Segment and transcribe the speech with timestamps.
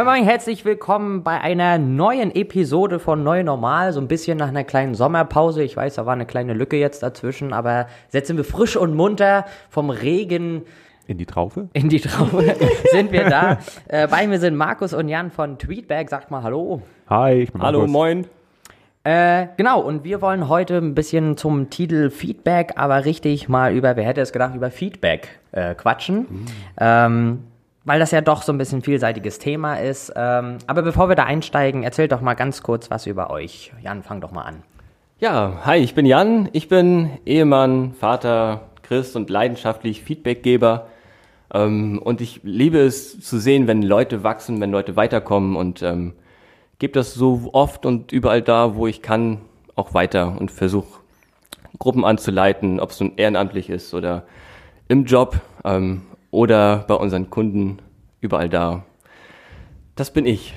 [0.00, 3.92] Moin Moin, herzlich willkommen bei einer neuen Episode von Neu Normal.
[3.92, 5.62] So ein bisschen nach einer kleinen Sommerpause.
[5.62, 9.44] Ich weiß, da war eine kleine Lücke jetzt dazwischen, aber setzen wir frisch und munter
[9.68, 10.62] vom Regen
[11.06, 11.68] in die Traufe?
[11.74, 12.56] In die Traufe
[12.92, 13.58] sind wir da.
[13.88, 16.08] Äh, bei mir sind Markus und Jan von Tweetback.
[16.08, 16.80] Sagt mal Hallo.
[17.10, 17.82] Hi, ich bin Markus.
[17.82, 18.26] Hallo, moin.
[19.04, 23.96] Äh, genau, und wir wollen heute ein bisschen zum Titel Feedback, aber richtig mal über,
[23.96, 26.20] wer hätte es gedacht, über Feedback äh, quatschen.
[26.20, 26.46] Mhm.
[26.78, 27.38] Ähm,
[27.84, 30.12] weil das ja doch so ein bisschen vielseitiges Thema ist.
[30.14, 33.72] Ähm, aber bevor wir da einsteigen, erzählt doch mal ganz kurz was über euch.
[33.82, 34.62] Jan, fang doch mal an.
[35.18, 36.48] Ja, hi, ich bin Jan.
[36.52, 40.86] Ich bin Ehemann, Vater, Christ und leidenschaftlich Feedbackgeber.
[41.52, 46.14] Ähm, und ich liebe es zu sehen, wenn Leute wachsen, wenn Leute weiterkommen und ähm,
[46.78, 49.40] gebe das so oft und überall da, wo ich kann,
[49.76, 51.00] auch weiter und versuche
[51.78, 54.24] Gruppen anzuleiten, ob es nun ehrenamtlich ist oder
[54.88, 57.78] im Job ähm, oder bei unseren Kunden,
[58.20, 58.84] überall da.
[59.96, 60.54] Das bin ich.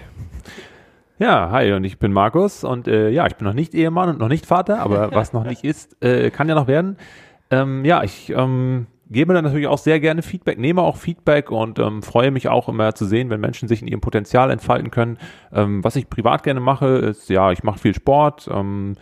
[1.20, 4.20] Ja, hi, und ich bin Markus und äh, ja, ich bin noch nicht Ehemann und
[4.20, 6.98] noch nicht Vater, aber was noch nicht ist, äh, kann ja noch werden.
[7.52, 11.80] Ähm, ja, ich ähm, gebe dann natürlich auch sehr gerne Feedback, nehme auch Feedback und
[11.80, 15.18] ähm, freue mich auch immer zu sehen, wenn Menschen sich in ihrem Potenzial entfalten können.
[15.54, 18.96] Ähm, was ich privat gerne mache, ist, ja, ich mache viel Sport, ähm,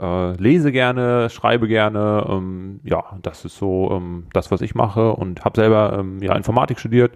[0.00, 2.26] äh, lese gerne, schreibe gerne.
[2.28, 6.34] Ähm, ja, das ist so ähm, das, was ich mache und habe selber ähm, ja,
[6.34, 7.12] Informatik studiert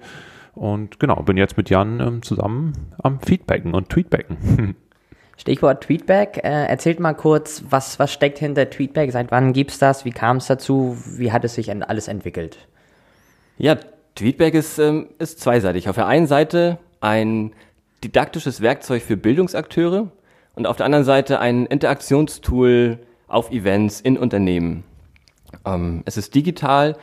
[0.55, 4.77] und genau, bin jetzt mit Jan ähm, zusammen am Feedbacken und Tweetbacken.
[5.37, 6.39] Stichwort Tweetback.
[6.45, 9.11] Äh, erzählt mal kurz, was, was steckt hinter Tweetback?
[9.11, 10.05] Seit wann gibt's das?
[10.05, 10.99] Wie kam es dazu?
[11.17, 12.59] Wie hat es sich alles entwickelt?
[13.57, 13.77] Ja,
[14.17, 15.89] Tweetback ist, ähm, ist zweiseitig.
[15.89, 17.53] Auf der einen Seite ein
[18.05, 20.11] didaktisches Werkzeug für Bildungsakteure
[20.61, 24.85] und auf der anderen Seite ein Interaktionstool auf Events in Unternehmen.
[25.65, 26.99] Ähm, es ist digital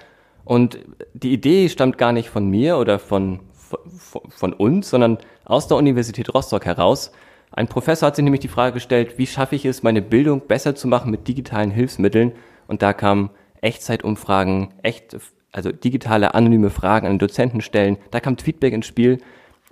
[0.46, 0.78] und
[1.16, 5.78] die Idee stammt gar nicht von mir oder von, von, von uns, sondern aus der
[5.78, 7.12] Universität Rostock heraus.
[7.52, 10.76] Ein Professor hat sich nämlich die Frage gestellt, wie schaffe ich es, meine Bildung besser
[10.76, 12.34] zu machen mit digitalen Hilfsmitteln?
[12.68, 13.32] Und da kamen
[13.62, 15.18] Echtzeitumfragen, echt,
[15.52, 17.98] also digitale anonyme Fragen an Dozenten stellen.
[18.12, 19.18] Da kam Feedback ins Spiel.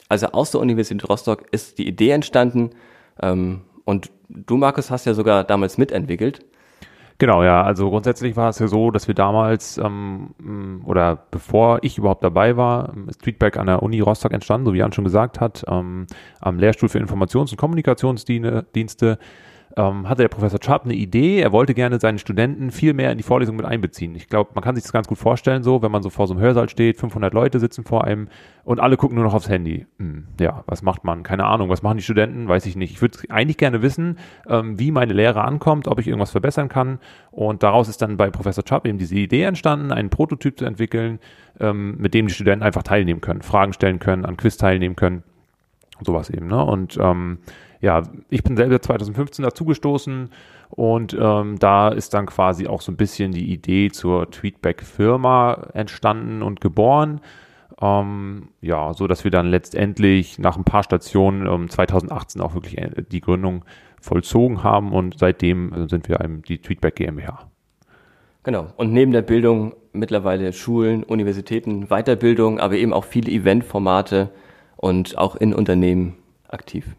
[0.09, 2.71] Also aus der Universität Rostock ist die Idee entstanden.
[3.21, 6.45] Ähm, und du, Markus, hast ja sogar damals mitentwickelt.
[7.17, 7.63] Genau, ja.
[7.63, 12.57] Also grundsätzlich war es ja so, dass wir damals ähm, oder bevor ich überhaupt dabei
[12.57, 16.07] war, ist Tweetback an der Uni Rostock entstanden, so wie Jan schon gesagt hat, ähm,
[16.41, 19.17] am Lehrstuhl für Informations- und Kommunikationsdienste
[19.77, 21.39] ähm, hatte der Professor Sharp eine Idee.
[21.39, 24.15] Er wollte gerne seinen Studenten viel mehr in die Vorlesung mit einbeziehen.
[24.15, 26.33] Ich glaube, man kann sich das ganz gut vorstellen, so, wenn man so vor so
[26.33, 28.29] einem Hörsaal steht, 500 Leute sitzen vor einem
[28.63, 29.85] und alle gucken nur noch aufs Handy.
[29.99, 31.23] Hm, ja, was macht man?
[31.23, 31.69] Keine Ahnung.
[31.69, 32.47] Was machen die Studenten?
[32.47, 32.91] Weiß ich nicht.
[32.91, 36.99] Ich würde eigentlich gerne wissen, ähm, wie meine Lehre ankommt, ob ich irgendwas verbessern kann.
[37.31, 41.19] Und daraus ist dann bei Professor Sharp eben diese Idee entstanden, einen Prototyp zu entwickeln,
[41.59, 45.23] ähm, mit dem die Studenten einfach teilnehmen können, Fragen stellen können, an Quiz teilnehmen können.
[46.01, 46.63] Sowas eben, ne?
[46.63, 47.39] Und ähm,
[47.85, 48.01] ja,
[48.31, 50.31] ich bin selber 2015 dazugestoßen
[50.69, 56.41] und ähm, da ist dann quasi auch so ein bisschen die Idee zur Tweetback-Firma entstanden
[56.41, 57.21] und geboren.
[57.79, 62.79] Ähm, ja, so dass wir dann letztendlich nach ein paar Stationen ähm, 2018 auch wirklich
[62.79, 63.65] äh, die Gründung
[64.01, 67.51] vollzogen haben und seitdem äh, sind wir einem die Tweetback GmbH.
[68.41, 68.67] Genau.
[68.77, 74.31] Und neben der Bildung mittlerweile Schulen, Universitäten, Weiterbildung, aber eben auch viele Eventformate
[74.75, 76.15] und auch in Unternehmen
[76.47, 76.95] aktiv.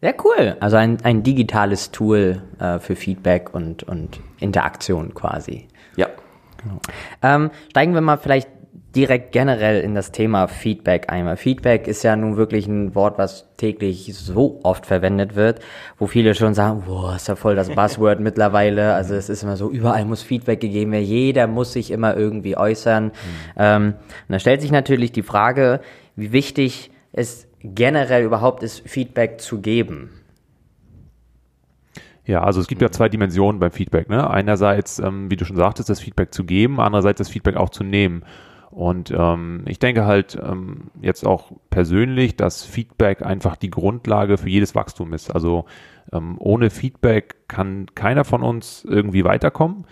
[0.00, 0.56] Sehr cool.
[0.60, 5.66] Also ein, ein digitales Tool äh, für Feedback und, und Interaktion quasi.
[5.96, 6.06] Ja.
[6.62, 6.80] Genau.
[7.22, 8.48] Ähm, steigen wir mal vielleicht
[8.94, 11.36] direkt generell in das Thema Feedback einmal.
[11.36, 15.60] Feedback ist ja nun wirklich ein Wort, was täglich so oft verwendet wird,
[15.98, 18.94] wo viele schon sagen, boah, ist ja voll das Buzzword mittlerweile.
[18.94, 22.56] Also es ist immer so, überall muss Feedback gegeben werden, jeder muss sich immer irgendwie
[22.56, 23.06] äußern.
[23.06, 23.12] Mhm.
[23.56, 23.86] Ähm,
[24.28, 25.80] und da stellt sich natürlich die Frage,
[26.16, 30.10] wie wichtig es generell überhaupt ist, Feedback zu geben?
[32.24, 34.10] Ja, also es gibt ja zwei Dimensionen beim Feedback.
[34.10, 34.28] Ne?
[34.28, 37.84] Einerseits, ähm, wie du schon sagtest, das Feedback zu geben, andererseits das Feedback auch zu
[37.84, 38.22] nehmen.
[38.70, 44.50] Und ähm, ich denke halt ähm, jetzt auch persönlich, dass Feedback einfach die Grundlage für
[44.50, 45.30] jedes Wachstum ist.
[45.30, 45.64] Also
[46.12, 49.86] ähm, ohne Feedback kann keiner von uns irgendwie weiterkommen.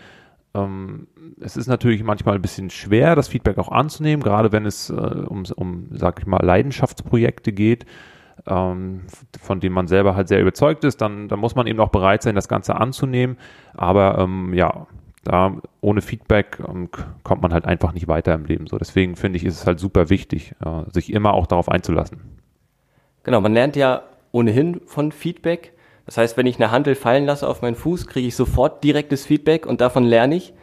[0.57, 1.07] Ähm,
[1.41, 4.95] es ist natürlich manchmal ein bisschen schwer, das Feedback auch anzunehmen, gerade wenn es äh,
[4.95, 7.85] um, um, sag ich mal, Leidenschaftsprojekte geht,
[8.47, 9.03] ähm,
[9.41, 12.23] von denen man selber halt sehr überzeugt ist, dann, dann muss man eben auch bereit
[12.23, 13.37] sein, das Ganze anzunehmen.
[13.75, 14.87] Aber ähm, ja,
[15.25, 16.89] da ohne Feedback ähm,
[17.25, 18.67] kommt man halt einfach nicht weiter im Leben.
[18.67, 22.21] So, deswegen finde ich, ist es halt super wichtig, äh, sich immer auch darauf einzulassen.
[23.25, 25.73] Genau, man lernt ja ohnehin von Feedback.
[26.07, 29.27] Das heißt, wenn ich eine Handel fallen lasse auf meinen Fuß, kriege ich sofort direktes
[29.27, 30.55] Feedback und davon lerne ich.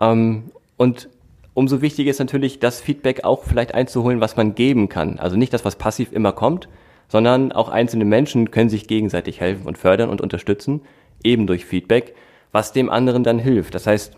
[0.00, 1.08] Ähm, und
[1.54, 5.18] umso wichtiger ist natürlich, das Feedback auch vielleicht einzuholen, was man geben kann.
[5.18, 6.68] Also nicht das, was passiv immer kommt,
[7.08, 10.82] sondern auch einzelne Menschen können sich gegenseitig helfen und fördern und unterstützen,
[11.22, 12.14] eben durch Feedback,
[12.52, 13.74] was dem anderen dann hilft.
[13.74, 14.16] Das heißt,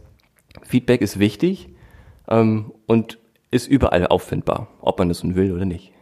[0.62, 1.68] Feedback ist wichtig
[2.28, 3.18] ähm, und
[3.50, 5.92] ist überall auffindbar, ob man es nun will oder nicht.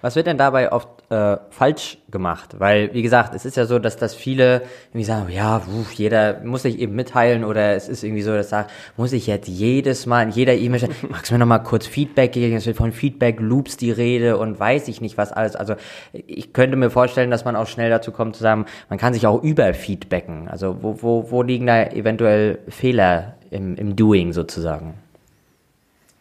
[0.00, 2.56] Was wird denn dabei oft äh, falsch gemacht?
[2.58, 6.40] Weil, wie gesagt, es ist ja so, dass das viele irgendwie sagen, ja, uff, jeder
[6.42, 10.06] muss sich eben mitteilen oder es ist irgendwie so, dass sagt, muss ich jetzt jedes
[10.06, 12.56] Mal in jeder E-Mail stellen, magst du mir noch mal kurz Feedback geben?
[12.56, 15.56] Es wird von Feedback-Loops die Rede und weiß ich nicht was alles.
[15.56, 15.74] Also
[16.12, 19.26] ich könnte mir vorstellen, dass man auch schnell dazu kommt zu sagen, man kann sich
[19.26, 20.48] auch überfeedbacken.
[20.48, 24.94] Also wo, wo, wo liegen da eventuell Fehler im, im Doing sozusagen?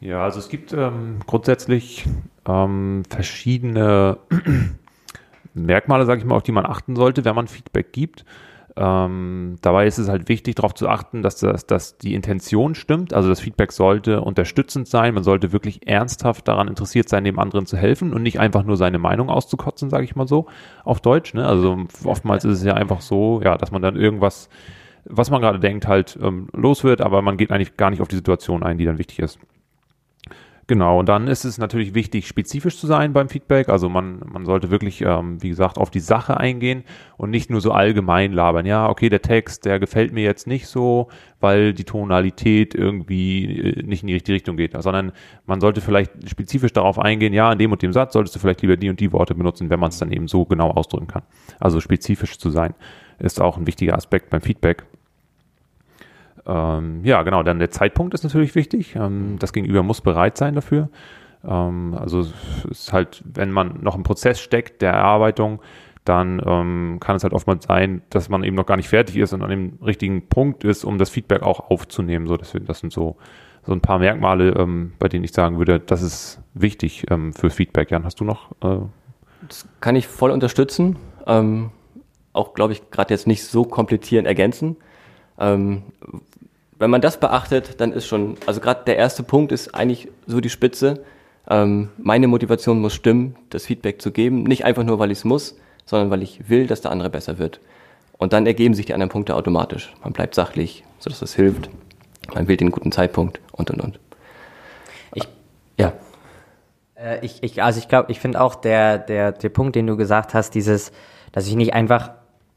[0.01, 2.05] Ja, also es gibt ähm, grundsätzlich
[2.47, 4.17] ähm, verschiedene
[5.53, 8.23] Merkmale, sage ich mal, auf die man achten sollte, wenn man Feedback gibt.
[8.77, 13.13] Ähm, dabei ist es halt wichtig, darauf zu achten, dass, das, dass die Intention stimmt.
[13.13, 15.15] Also das Feedback sollte unterstützend sein.
[15.15, 18.77] Man sollte wirklich ernsthaft daran interessiert sein, dem anderen zu helfen und nicht einfach nur
[18.77, 20.47] seine Meinung auszukotzen, sage ich mal so,
[20.85, 21.33] auf Deutsch.
[21.33, 21.45] Ne?
[21.45, 24.47] Also oftmals ist es ja einfach so, ja, dass man dann irgendwas,
[25.03, 28.07] was man gerade denkt, halt ähm, los wird, aber man geht eigentlich gar nicht auf
[28.07, 29.39] die Situation ein, die dann wichtig ist.
[30.69, 33.69] Genau, und dann ist es natürlich wichtig, spezifisch zu sein beim Feedback.
[33.69, 36.83] Also man, man sollte wirklich, ähm, wie gesagt, auf die Sache eingehen
[37.17, 38.67] und nicht nur so allgemein labern.
[38.67, 41.07] Ja, okay, der Text, der gefällt mir jetzt nicht so,
[41.39, 45.11] weil die Tonalität irgendwie äh, nicht in die richtige Richtung geht, sondern
[45.47, 48.61] man sollte vielleicht spezifisch darauf eingehen, ja, in dem und dem Satz solltest du vielleicht
[48.61, 51.23] lieber die und die Worte benutzen, wenn man es dann eben so genau ausdrücken kann.
[51.59, 52.75] Also spezifisch zu sein,
[53.17, 54.85] ist auch ein wichtiger Aspekt beim Feedback.
[56.49, 58.95] Ähm, ja, genau, dann der Zeitpunkt ist natürlich wichtig.
[58.95, 60.89] Ähm, das Gegenüber muss bereit sein dafür.
[61.47, 62.33] Ähm, also es
[62.69, 65.61] ist halt, wenn man noch im Prozess steckt der Erarbeitung,
[66.05, 69.31] dann ähm, kann es halt oftmals sein, dass man eben noch gar nicht fertig ist
[69.33, 72.25] und an dem richtigen Punkt ist, um das Feedback auch aufzunehmen.
[72.25, 73.17] So, das, das sind so,
[73.63, 77.51] so ein paar Merkmale, ähm, bei denen ich sagen würde, das ist wichtig ähm, für
[77.51, 77.91] Feedback.
[77.91, 78.51] Jan, hast du noch?
[78.63, 78.79] Äh
[79.47, 80.97] das kann ich voll unterstützen.
[82.33, 84.77] Auch, glaube ich, gerade jetzt nicht so komplizieren ergänzen.
[85.39, 85.83] Ähm,
[86.79, 90.39] wenn man das beachtet, dann ist schon, also gerade der erste Punkt ist eigentlich so
[90.39, 91.03] die Spitze.
[91.49, 94.43] Ähm, meine Motivation muss stimmen, das Feedback zu geben.
[94.43, 97.37] Nicht einfach nur, weil ich es muss, sondern weil ich will, dass der andere besser
[97.37, 97.59] wird.
[98.17, 99.93] Und dann ergeben sich die anderen Punkte automatisch.
[100.03, 101.69] Man bleibt sachlich, sodass das hilft.
[102.33, 103.99] Man wählt den guten Zeitpunkt und und und.
[105.13, 105.27] Ich,
[105.77, 105.93] ja.
[106.95, 109.97] Äh, ich, ich, also ich glaube, ich finde auch der, der, der Punkt, den du
[109.97, 110.91] gesagt hast, dieses,
[111.33, 112.11] dass ich nicht einfach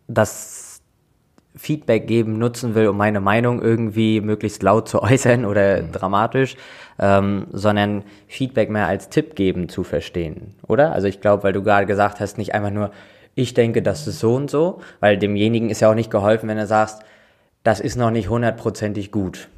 [0.06, 0.71] das
[1.54, 5.92] Feedback geben nutzen will, um meine Meinung irgendwie möglichst laut zu äußern oder mhm.
[5.92, 6.56] dramatisch,
[6.98, 10.92] ähm, sondern Feedback mehr als Tipp geben zu verstehen, oder?
[10.92, 12.90] Also ich glaube, weil du gerade gesagt hast, nicht einfach nur,
[13.34, 16.58] ich denke, das ist so und so, weil demjenigen ist ja auch nicht geholfen, wenn
[16.58, 17.02] du sagst,
[17.64, 19.48] das ist noch nicht hundertprozentig gut.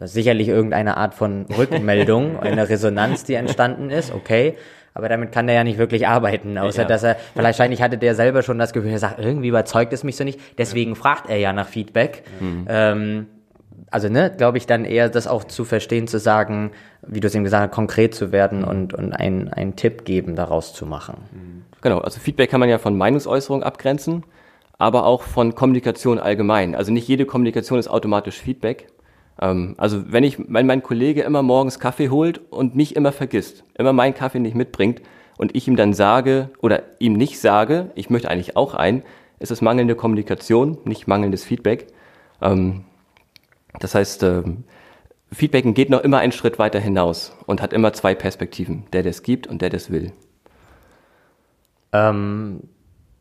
[0.00, 4.56] Das ist sicherlich irgendeine Art von Rückmeldung, eine Resonanz, die entstanden ist, okay
[4.94, 6.88] aber damit kann der ja nicht wirklich arbeiten, außer ja.
[6.88, 10.16] dass er, wahrscheinlich hatte der selber schon das Gefühl, er sagt, irgendwie überzeugt es mich
[10.16, 10.96] so nicht, deswegen ja.
[10.96, 12.24] fragt er ja nach Feedback.
[12.40, 12.66] Mhm.
[12.68, 13.26] Ähm,
[13.90, 16.70] also, ne, glaube ich, dann eher das auch zu verstehen, zu sagen,
[17.06, 20.36] wie du es eben gesagt hast, konkret zu werden und, und einen, einen Tipp geben,
[20.36, 21.16] daraus zu machen.
[21.32, 21.64] Mhm.
[21.82, 24.24] Genau, also Feedback kann man ja von Meinungsäußerung abgrenzen,
[24.78, 26.74] aber auch von Kommunikation allgemein.
[26.74, 28.88] Also nicht jede Kommunikation ist automatisch Feedback.
[29.40, 33.64] Ähm, also wenn ich, wenn mein Kollege immer morgens Kaffee holt und mich immer vergisst,
[33.74, 35.00] immer meinen Kaffee nicht mitbringt
[35.38, 39.02] und ich ihm dann sage oder ihm nicht sage, ich möchte eigentlich auch ein,
[39.38, 41.86] ist es mangelnde Kommunikation, nicht mangelndes Feedback.
[42.42, 42.84] Ähm,
[43.78, 44.64] das heißt, ähm,
[45.32, 49.10] Feedbacken geht noch immer einen Schritt weiter hinaus und hat immer zwei Perspektiven, der, der
[49.10, 50.12] es gibt und der, der es will.
[51.92, 52.64] Ähm,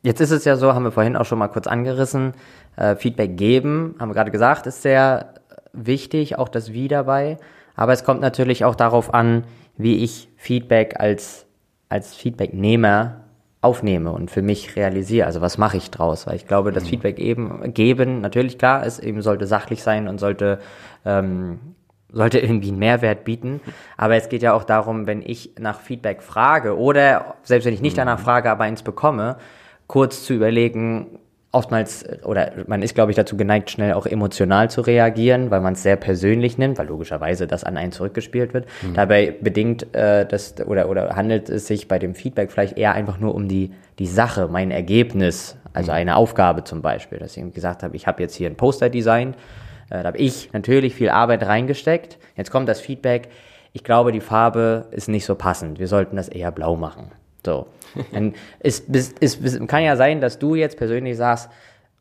[0.01, 2.33] jetzt ist es ja so, haben wir vorhin auch schon mal kurz angerissen,
[2.75, 5.38] äh, Feedback geben, haben wir gerade gesagt, ist sehr
[5.73, 7.37] wichtig, auch das Wie dabei.
[7.75, 9.45] Aber es kommt natürlich auch darauf an,
[9.77, 11.45] wie ich Feedback als,
[11.87, 13.23] als Feedbacknehmer
[13.61, 15.25] aufnehme und für mich realisiere.
[15.25, 16.27] Also was mache ich draus?
[16.27, 16.89] Weil ich glaube, das mhm.
[16.89, 20.59] Feedback eben geben, natürlich klar, es eben sollte sachlich sein und sollte,
[21.05, 21.59] ähm,
[22.11, 23.59] sollte irgendwie einen Mehrwert bieten.
[23.97, 27.81] Aber es geht ja auch darum, wenn ich nach Feedback frage oder selbst wenn ich
[27.81, 28.23] nicht danach mhm.
[28.23, 29.37] frage, aber eins bekomme,
[29.87, 31.19] kurz zu überlegen,
[31.51, 35.73] oftmals, oder man ist, glaube ich, dazu geneigt, schnell auch emotional zu reagieren, weil man
[35.73, 38.67] es sehr persönlich nimmt, weil logischerweise das an einen zurückgespielt wird.
[38.83, 38.93] Mhm.
[38.93, 43.19] Dabei bedingt äh, das oder, oder handelt es sich bei dem Feedback vielleicht eher einfach
[43.19, 45.97] nur um die, die Sache, mein Ergebnis, also mhm.
[45.97, 49.35] eine Aufgabe zum Beispiel, dass ich gesagt habe, ich habe jetzt hier ein Poster designt,
[49.89, 52.19] äh, da habe ich natürlich viel Arbeit reingesteckt.
[52.35, 53.29] Jetzt kommt das Feedback,
[53.73, 57.11] ich glaube, die Farbe ist nicht so passend, wir sollten das eher blau machen.
[57.45, 57.67] So.
[58.11, 61.49] Dann ist, ist, ist, kann ja sein, dass du jetzt persönlich sagst,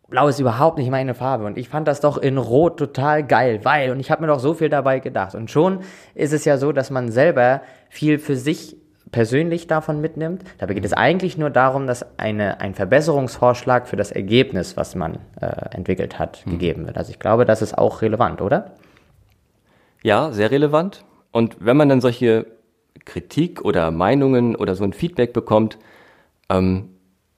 [0.09, 3.61] Blau ist überhaupt nicht meine Farbe und ich fand das doch in Rot total geil,
[3.65, 5.81] weil und ich habe mir doch so viel dabei gedacht und schon
[6.15, 8.77] ist es ja so, dass man selber viel für sich
[9.13, 10.45] persönlich davon mitnimmt.
[10.59, 15.19] Dabei geht es eigentlich nur darum, dass eine, ein Verbesserungsvorschlag für das Ergebnis, was man
[15.41, 16.53] äh, entwickelt hat, mhm.
[16.53, 16.97] gegeben wird.
[16.97, 18.73] Also ich glaube, das ist auch relevant, oder?
[20.03, 21.05] Ja, sehr relevant.
[21.33, 22.47] Und wenn man dann solche
[23.05, 25.79] Kritik oder Meinungen oder so ein Feedback bekommt,
[26.49, 26.91] ähm,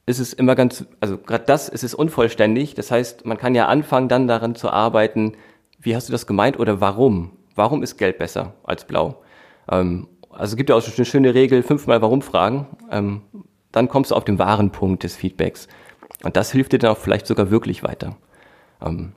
[0.07, 2.75] ist es immer ganz, also gerade das ist es unvollständig.
[2.75, 5.35] Das heißt, man kann ja anfangen, dann daran zu arbeiten,
[5.79, 7.33] wie hast du das gemeint oder warum?
[7.55, 9.23] Warum ist Gelb besser als Blau?
[9.71, 12.67] Ähm, also es gibt ja auch eine schöne Regel, fünfmal Warum fragen.
[12.91, 13.23] Ähm,
[13.73, 15.69] dann kommst du auf den wahren Punkt des Feedbacks.
[16.25, 18.17] Und das hilft dir dann auch vielleicht sogar wirklich weiter.
[18.85, 19.13] Ähm,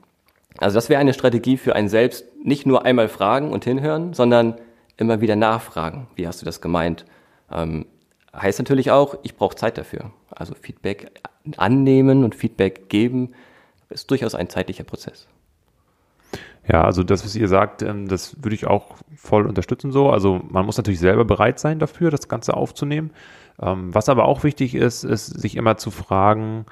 [0.58, 4.54] also das wäre eine Strategie für einen selbst, nicht nur einmal fragen und hinhören, sondern
[4.96, 6.08] immer wieder nachfragen.
[6.14, 7.04] Wie hast du das gemeint?
[7.50, 7.86] Ähm,
[8.34, 10.10] heißt natürlich auch, ich brauche Zeit dafür.
[10.30, 11.10] Also Feedback
[11.56, 13.32] annehmen und Feedback geben
[13.90, 15.28] ist durchaus ein zeitlicher Prozess.
[16.66, 20.10] Ja, also das, was ihr sagt, ähm, das würde ich auch voll unterstützen so.
[20.10, 23.10] Also man muss natürlich selber bereit sein dafür, das Ganze aufzunehmen.
[23.60, 26.64] Ähm, was aber auch wichtig ist, ist sich immer zu fragen,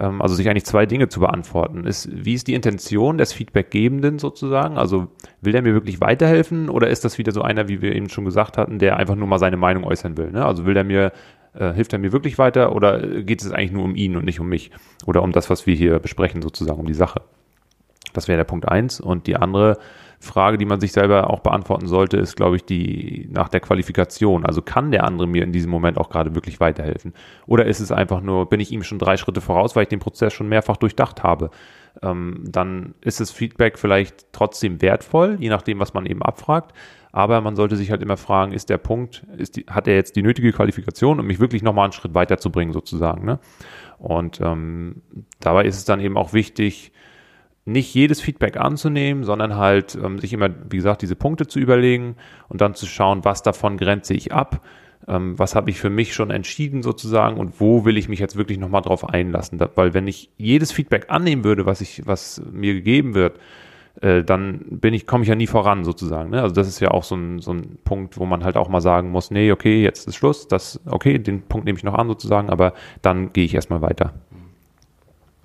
[0.00, 1.86] ähm, also sich eigentlich zwei Dinge zu beantworten.
[1.86, 4.78] Ist, wie ist die Intention des Feedbackgebenden sozusagen?
[4.78, 5.08] Also
[5.40, 8.24] will der mir wirklich weiterhelfen oder ist das wieder so einer, wie wir eben schon
[8.24, 10.30] gesagt hatten, der einfach nur mal seine Meinung äußern will?
[10.30, 10.44] Ne?
[10.44, 11.12] Also will der mir
[11.54, 14.40] äh, hilft er mir wirklich weiter oder geht es eigentlich nur um ihn und nicht
[14.40, 14.70] um mich
[15.06, 17.22] oder um das, was wir hier besprechen, sozusagen, um die Sache?
[18.12, 19.00] Das wäre der Punkt eins.
[19.00, 19.78] Und die andere
[20.18, 24.46] Frage, die man sich selber auch beantworten sollte, ist, glaube ich, die nach der Qualifikation.
[24.46, 27.12] Also kann der andere mir in diesem Moment auch gerade wirklich weiterhelfen?
[27.46, 30.00] Oder ist es einfach nur, bin ich ihm schon drei Schritte voraus, weil ich den
[30.00, 31.50] Prozess schon mehrfach durchdacht habe?
[32.02, 36.72] Ähm, dann ist das Feedback vielleicht trotzdem wertvoll, je nachdem, was man eben abfragt.
[37.12, 40.16] Aber man sollte sich halt immer fragen, ist der Punkt, ist die, hat er jetzt
[40.16, 43.24] die nötige Qualifikation, um mich wirklich nochmal einen Schritt weiterzubringen, sozusagen.
[43.24, 43.38] Ne?
[43.98, 45.00] Und ähm,
[45.40, 46.92] dabei ist es dann eben auch wichtig,
[47.66, 52.16] nicht jedes Feedback anzunehmen, sondern halt ähm, sich immer, wie gesagt, diese Punkte zu überlegen
[52.48, 54.64] und dann zu schauen, was davon grenze ich ab,
[55.08, 58.36] ähm, was habe ich für mich schon entschieden sozusagen und wo will ich mich jetzt
[58.36, 59.58] wirklich nochmal drauf einlassen.
[59.58, 63.40] Da, weil wenn ich jedes Feedback annehmen würde, was ich, was mir gegeben wird,
[64.00, 66.30] äh, dann bin ich, komme ich ja nie voran sozusagen.
[66.30, 66.42] Ne?
[66.42, 68.80] Also das ist ja auch so ein, so ein Punkt, wo man halt auch mal
[68.80, 72.06] sagen muss, nee, okay, jetzt ist Schluss, das, okay, den Punkt nehme ich noch an
[72.06, 74.14] sozusagen, aber dann gehe ich erstmal weiter.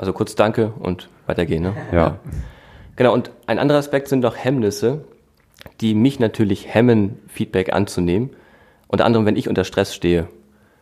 [0.01, 1.61] Also kurz Danke und weitergehen.
[1.61, 1.75] Ne?
[1.91, 2.17] Ja.
[2.95, 5.05] Genau, und ein anderer Aspekt sind doch Hemmnisse,
[5.79, 8.31] die mich natürlich hemmen, Feedback anzunehmen.
[8.87, 10.27] Unter anderem, wenn ich unter Stress stehe.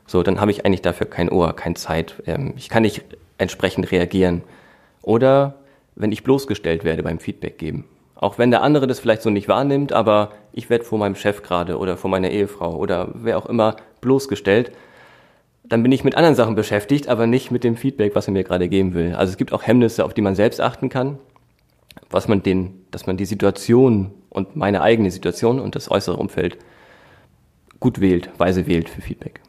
[0.07, 2.15] So, dann habe ich eigentlich dafür kein Ohr, keine Zeit.
[2.27, 3.03] Ähm, ich kann nicht
[3.38, 4.41] entsprechend reagieren.
[5.01, 5.55] Oder
[5.95, 7.83] wenn ich bloßgestellt werde beim Feedback geben.
[8.15, 11.43] Auch wenn der andere das vielleicht so nicht wahrnimmt, aber ich werde vor meinem Chef
[11.43, 14.71] gerade oder vor meiner Ehefrau oder wer auch immer bloßgestellt
[15.69, 18.43] dann bin ich mit anderen Sachen beschäftigt, aber nicht mit dem Feedback, was er mir
[18.43, 19.13] gerade geben will.
[19.13, 21.19] Also es gibt auch Hemmnisse, auf die man selbst achten kann,
[22.09, 26.57] was man den, dass man die Situation und meine eigene Situation und das äußere Umfeld
[27.79, 29.41] gut wählt, weise wählt für Feedback.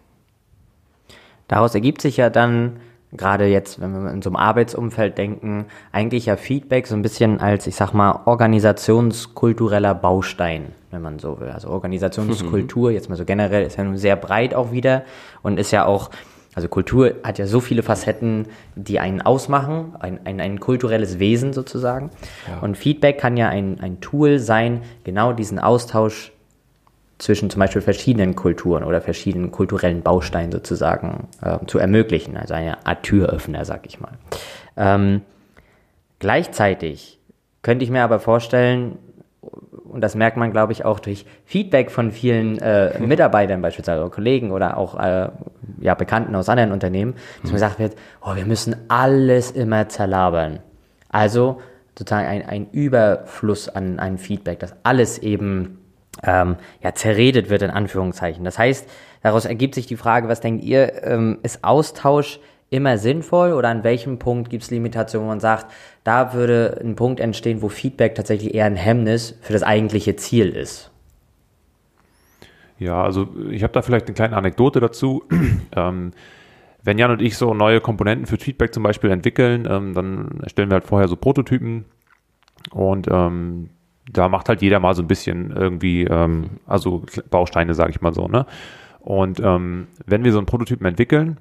[1.49, 2.77] Daraus ergibt sich ja dann
[3.13, 7.41] gerade jetzt, wenn wir in so einem Arbeitsumfeld denken, eigentlich ja Feedback so ein bisschen
[7.41, 11.49] als, ich sag mal, organisationskultureller Baustein, wenn man so will.
[11.51, 15.03] Also Organisationskultur, jetzt mal so generell, ist ja nun sehr breit auch wieder
[15.43, 16.11] und ist ja auch,
[16.55, 21.53] also Kultur hat ja so viele Facetten, die einen ausmachen, ein, ein, ein kulturelles Wesen
[21.53, 22.11] sozusagen.
[22.49, 22.61] Ja.
[22.61, 26.33] Und Feedback kann ja ein, ein Tool sein, genau diesen Austausch
[27.21, 32.37] zwischen zum Beispiel verschiedenen Kulturen oder verschiedenen kulturellen Bausteinen sozusagen äh, zu ermöglichen.
[32.37, 34.13] Also eine Art Türöffner, sag ich mal.
[34.77, 35.21] Ähm,
[36.19, 37.19] gleichzeitig
[37.63, 38.99] könnte ich mir aber vorstellen,
[39.91, 44.11] und das merkt man, glaube ich, auch durch Feedback von vielen äh, Mitarbeitern, beispielsweise oder
[44.11, 45.29] Kollegen oder auch äh,
[45.81, 50.61] ja, Bekannten aus anderen Unternehmen, dass mir gesagt wird, oh, wir müssen alles immer zerlabern.
[51.11, 51.61] Also
[51.99, 55.80] sozusagen ein, ein Überfluss an, an Feedback, dass alles eben
[56.23, 58.45] ähm, ja, zerredet wird, in Anführungszeichen.
[58.45, 58.89] Das heißt,
[59.23, 63.85] daraus ergibt sich die Frage, was denkt ihr, ähm, ist Austausch immer sinnvoll oder an
[63.85, 65.67] welchem Punkt gibt es Limitationen, wo man sagt,
[66.05, 70.51] da würde ein Punkt entstehen, wo Feedback tatsächlich eher ein Hemmnis für das eigentliche Ziel
[70.51, 70.91] ist?
[72.79, 75.25] Ja, also ich habe da vielleicht eine kleine Anekdote dazu.
[75.77, 76.13] ähm,
[76.83, 80.71] wenn Jan und ich so neue Komponenten für Feedback zum Beispiel entwickeln, ähm, dann erstellen
[80.71, 81.85] wir halt vorher so Prototypen
[82.71, 83.71] und ähm,
[84.13, 88.15] da macht halt jeder mal so ein bisschen irgendwie, ähm, also Bausteine, sage ich mal
[88.15, 88.29] so.
[88.29, 88.47] Ne?
[89.01, 91.39] Und ähm, wenn wir so einen Prototypen entwickeln,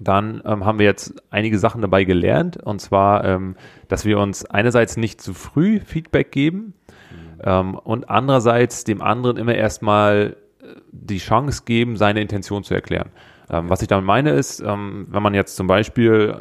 [0.00, 2.56] dann ähm, haben wir jetzt einige Sachen dabei gelernt.
[2.56, 3.56] Und zwar, ähm,
[3.88, 6.74] dass wir uns einerseits nicht zu früh Feedback geben
[7.42, 13.10] ähm, und andererseits dem anderen immer erstmal äh, die Chance geben, seine Intention zu erklären.
[13.52, 16.34] Ähm, was ich damit meine ist, ähm, wenn man jetzt zum Beispiel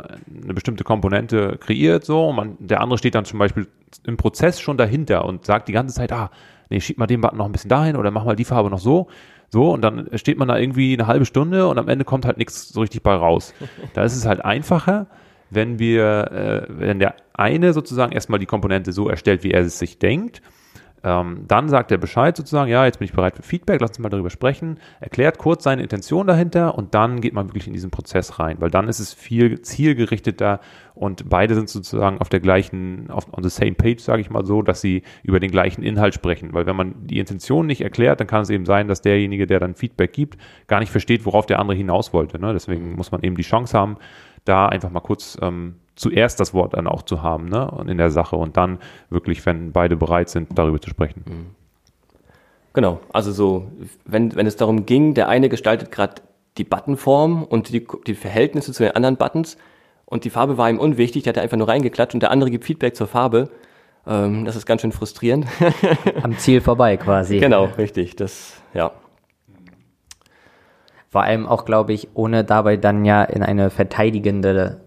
[0.44, 3.68] eine bestimmte Komponente kreiert, so, und man, der andere steht dann zum Beispiel
[4.06, 6.32] im Prozess schon dahinter und sagt die ganze Zeit, ah,
[6.70, 8.80] nee, schieb mal den Button noch ein bisschen dahin oder mach mal die Farbe noch
[8.80, 9.08] so.
[9.50, 12.38] So, und dann steht man da irgendwie eine halbe Stunde und am Ende kommt halt
[12.38, 13.54] nichts so richtig bei raus.
[13.94, 15.08] Da ist es halt einfacher,
[15.50, 19.78] wenn wir, äh, wenn der eine sozusagen erstmal die Komponente so erstellt, wie er es
[19.78, 20.42] sich denkt
[21.04, 24.00] ähm, dann sagt er Bescheid sozusagen, ja, jetzt bin ich bereit für Feedback, lass uns
[24.00, 27.90] mal darüber sprechen, erklärt kurz seine Intention dahinter und dann geht man wirklich in diesen
[27.90, 30.60] Prozess rein, weil dann ist es viel zielgerichteter
[30.94, 34.46] und beide sind sozusagen auf der gleichen, auf, on the same page, sage ich mal
[34.46, 38.20] so, dass sie über den gleichen Inhalt sprechen, weil wenn man die Intention nicht erklärt,
[38.20, 41.48] dann kann es eben sein, dass derjenige, der dann Feedback gibt, gar nicht versteht, worauf
[41.48, 42.40] der andere hinaus wollte.
[42.40, 42.54] Ne?
[42.54, 43.98] Deswegen muss man eben die Chance haben,
[44.46, 47.72] da einfach mal kurz ähm, zuerst das Wort dann auch zu haben ne?
[47.88, 48.80] in der Sache und dann
[49.10, 51.24] wirklich, wenn beide bereit sind, darüber zu sprechen.
[51.28, 51.56] Mhm.
[52.74, 53.68] Genau, also so,
[54.06, 56.16] wenn, wenn es darum ging, der eine gestaltet gerade
[56.58, 59.58] die Buttonform und die, die Verhältnisse zu den anderen Buttons
[60.06, 62.66] und die Farbe war ihm unwichtig, der hat einfach nur reingeklatscht und der andere gibt
[62.66, 63.50] Feedback zur Farbe.
[64.08, 65.46] Ähm, das ist ganz schön frustrierend.
[66.24, 67.40] Am Ziel vorbei quasi.
[67.40, 68.16] Genau, richtig.
[68.16, 68.92] Das, ja.
[71.10, 74.82] Vor allem auch, glaube ich, ohne dabei dann ja in eine verteidigende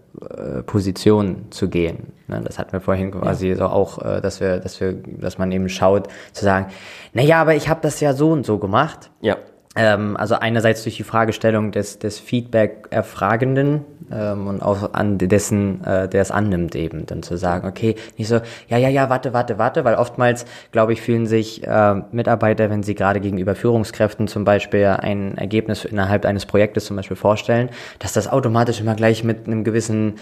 [0.63, 2.13] Position zu gehen.
[2.27, 3.55] Ne, das hatten wir vorhin quasi ja.
[3.55, 6.67] so auch, äh, dass wir, dass wir, dass man eben schaut, zu sagen,
[7.13, 9.11] na ja, aber ich habe das ja so und so gemacht.
[9.21, 9.37] Ja.
[9.75, 16.07] Ähm, also einerseits durch die Fragestellung des, des Feedback-Erfragenden ähm, und auch an dessen, äh,
[16.07, 18.39] der es annimmt eben, dann zu sagen, okay, nicht so,
[18.69, 22.83] ja, ja, ja, warte, warte, warte, weil oftmals, glaube ich, fühlen sich äh, Mitarbeiter, wenn
[22.83, 28.13] sie gerade gegenüber Führungskräften zum Beispiel ein Ergebnis innerhalb eines Projektes zum Beispiel vorstellen, dass
[28.13, 30.15] das automatisch immer gleich mit einem gewissen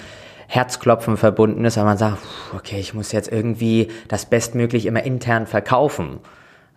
[0.47, 2.19] Herzklopfen verbunden ist, weil man sagt,
[2.55, 6.19] okay, ich muss jetzt irgendwie das bestmöglich immer intern verkaufen.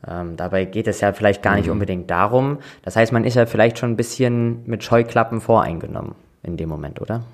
[0.06, 1.72] Ähm, dabei geht es ja vielleicht gar nicht mhm.
[1.72, 2.58] unbedingt darum.
[2.82, 7.00] Das heißt, man ist ja vielleicht schon ein bisschen mit Scheuklappen voreingenommen in dem Moment,
[7.00, 7.24] oder?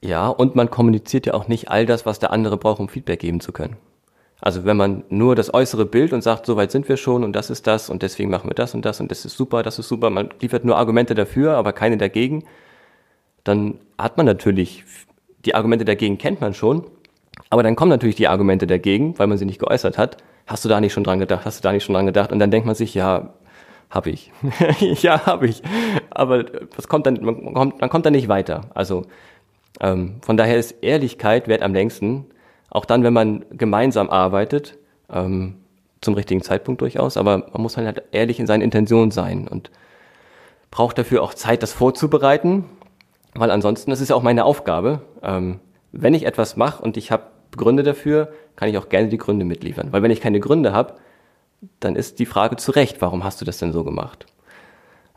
[0.00, 3.20] Ja, und man kommuniziert ja auch nicht all das, was der andere braucht, um Feedback
[3.20, 3.76] geben zu können.
[4.40, 7.32] Also wenn man nur das äußere Bild und sagt, so weit sind wir schon und
[7.32, 9.78] das ist das und deswegen machen wir das und das und das ist super, das
[9.78, 12.44] ist super, man liefert nur Argumente dafür, aber keine dagegen,
[13.44, 14.84] dann hat man natürlich,
[15.46, 16.84] die Argumente dagegen kennt man schon,
[17.48, 20.68] aber dann kommen natürlich die Argumente dagegen, weil man sie nicht geäußert hat hast du
[20.68, 22.32] da nicht schon dran gedacht, hast du da nicht schon dran gedacht?
[22.32, 23.34] Und dann denkt man sich, ja,
[23.90, 24.32] habe ich.
[25.02, 25.62] ja, habe ich.
[26.10, 26.44] Aber
[26.76, 28.62] was kommt dann, man kommt, man kommt dann nicht weiter.
[28.74, 29.06] Also
[29.80, 32.26] ähm, von daher ist Ehrlichkeit wert am längsten.
[32.70, 34.78] Auch dann, wenn man gemeinsam arbeitet,
[35.10, 35.56] ähm,
[36.00, 39.70] zum richtigen Zeitpunkt durchaus, aber man muss halt ehrlich in seinen Intentionen sein und
[40.70, 42.64] braucht dafür auch Zeit, das vorzubereiten,
[43.34, 45.60] weil ansonsten, das ist ja auch meine Aufgabe, ähm,
[45.92, 47.24] wenn ich etwas mache und ich habe
[47.56, 49.92] Gründe dafür, kann ich auch gerne die Gründe mitliefern.
[49.92, 50.94] Weil wenn ich keine Gründe habe,
[51.80, 54.26] dann ist die Frage zu Recht, warum hast du das denn so gemacht?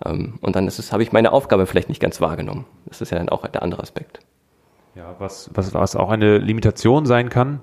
[0.06, 2.66] Ähm, und dann ist es, habe ich meine Aufgabe vielleicht nicht ganz wahrgenommen.
[2.86, 4.20] Das ist ja dann auch der andere Aspekt.
[4.96, 7.62] Ja, was, was, was auch eine Limitation sein kann,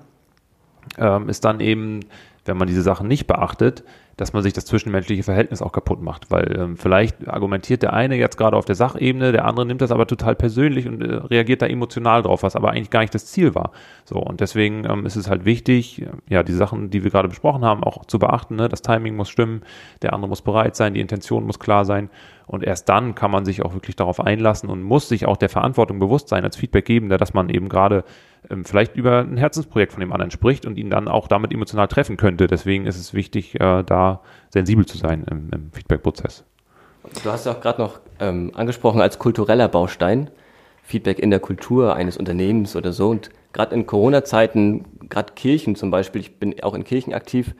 [0.97, 2.01] ähm, ist dann eben,
[2.45, 3.83] wenn man diese Sachen nicht beachtet,
[4.17, 8.15] dass man sich das zwischenmenschliche Verhältnis auch kaputt macht, weil ähm, vielleicht argumentiert der eine
[8.15, 11.61] jetzt gerade auf der Sachebene, der andere nimmt das aber total persönlich und äh, reagiert
[11.61, 13.71] da emotional drauf, was aber eigentlich gar nicht das Ziel war.
[14.05, 17.65] So und deswegen ähm, ist es halt wichtig, ja die Sachen, die wir gerade besprochen
[17.65, 18.55] haben, auch zu beachten.
[18.55, 18.69] Ne?
[18.69, 19.61] Das Timing muss stimmen,
[20.01, 22.09] der andere muss bereit sein, die Intention muss klar sein
[22.47, 25.49] und erst dann kann man sich auch wirklich darauf einlassen und muss sich auch der
[25.49, 28.03] Verantwortung bewusst sein als Feedbackgebender, dass man eben gerade
[28.49, 31.87] ähm, vielleicht über ein Herzensprojekt von dem anderen spricht und ihn dann auch damit emotional
[31.87, 32.47] treffen könnte.
[32.47, 36.43] Deswegen ist es wichtig, äh, da sensibel zu sein im, im Feedback-Prozess.
[37.23, 40.29] Du hast ja auch gerade noch ähm, angesprochen als kultureller Baustein,
[40.83, 43.09] Feedback in der Kultur eines Unternehmens oder so.
[43.09, 47.55] Und gerade in Corona-Zeiten, gerade Kirchen zum Beispiel, ich bin auch in Kirchen aktiv,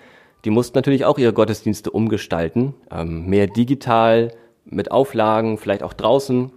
[0.46, 4.32] die mussten natürlich auch ihre Gottesdienste umgestalten, ähm, mehr digital,
[4.66, 6.52] mit Auflagen, vielleicht auch draußen.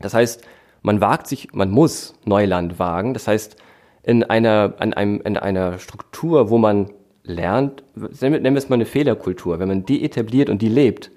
[0.00, 0.44] Das heißt,
[0.82, 3.14] man wagt sich, man muss Neuland wagen.
[3.14, 3.56] Das heißt,
[4.02, 6.90] in einer, an einem, in einer Struktur, wo man
[7.22, 11.10] lernt, nennen wir es mal eine Fehlerkultur, wenn man die etabliert und die lebt,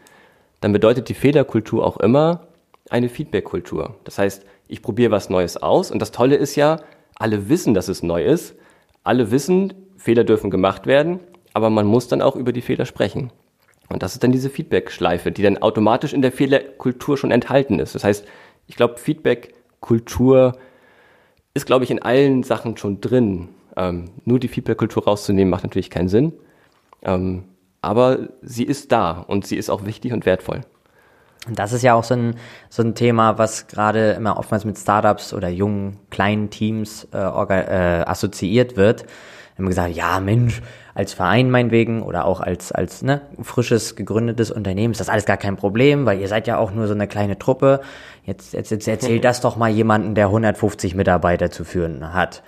[0.60, 2.48] dann bedeutet die Fehlerkultur auch immer
[2.90, 3.96] eine Feedbackkultur.
[4.04, 6.82] Das heißt, ich probiere was Neues aus und das Tolle ist ja,
[7.16, 8.56] alle wissen, dass es neu ist,
[9.04, 11.20] alle wissen, Fehler dürfen gemacht werden,
[11.54, 13.32] aber man muss dann auch über die Fehler sprechen.
[13.92, 17.96] Und das ist dann diese Feedback-Schleife, die dann automatisch in der Fehlerkultur schon enthalten ist.
[17.96, 18.26] Das heißt,
[18.68, 20.58] ich glaube, Feedback-Kultur
[21.54, 23.50] ist, glaube ich, in allen Sachen schon drin.
[23.76, 26.34] Ähm, nur die Feedback-Kultur rauszunehmen, macht natürlich keinen Sinn.
[27.02, 27.46] Ähm,
[27.82, 30.62] aber sie ist da und sie ist auch wichtig und wertvoll.
[31.48, 32.36] Und das ist ja auch so ein,
[32.70, 38.04] so ein Thema, was gerade immer oftmals mit Startups oder jungen, kleinen Teams äh, äh,
[38.06, 39.06] assoziiert wird
[39.56, 40.62] haben wir gesagt, ja Mensch,
[40.94, 45.38] als Verein meinetwegen oder auch als, als ne, frisches, gegründetes Unternehmen ist das alles gar
[45.38, 47.82] kein Problem, weil ihr seid ja auch nur so eine kleine Truppe.
[48.26, 52.44] Jetzt, jetzt, jetzt erzählt das doch mal jemanden, der 150 Mitarbeiter zu führen hat.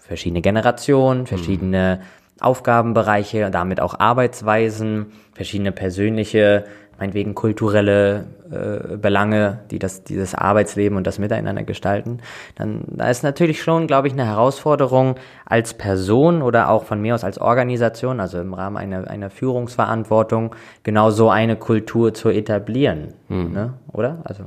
[0.00, 2.00] Verschiedene Generationen, verschiedene
[2.40, 6.64] Aufgabenbereiche und damit auch Arbeitsweisen, verschiedene persönliche
[6.98, 12.18] meinetwegen kulturelle äh, Belange, die das, dieses Arbeitsleben und das Miteinander gestalten,
[12.56, 17.14] dann da ist natürlich schon, glaube ich, eine Herausforderung als Person oder auch von mir
[17.14, 23.14] aus als Organisation, also im Rahmen einer, einer Führungsverantwortung, genau so eine Kultur zu etablieren,
[23.28, 23.52] mhm.
[23.52, 23.74] ne?
[23.92, 24.18] oder?
[24.24, 24.44] Also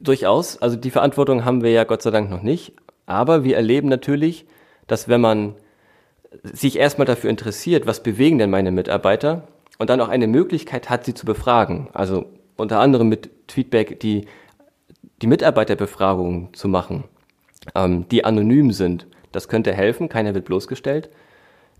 [0.00, 0.60] durchaus.
[0.62, 2.74] Also die Verantwortung haben wir ja Gott sei Dank noch nicht,
[3.06, 4.46] aber wir erleben natürlich,
[4.86, 5.54] dass wenn man
[6.42, 9.48] sich erstmal dafür interessiert, was bewegen denn meine Mitarbeiter,
[9.82, 11.88] und dann auch eine Möglichkeit hat, sie zu befragen.
[11.92, 14.26] Also unter anderem mit Feedback die,
[15.20, 17.02] die Mitarbeiterbefragungen zu machen,
[17.74, 19.08] ähm, die anonym sind.
[19.32, 21.10] Das könnte helfen, keiner wird bloßgestellt.